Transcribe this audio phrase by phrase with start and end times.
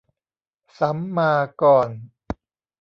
[0.79, 1.31] สัมมา
[1.61, 1.89] กร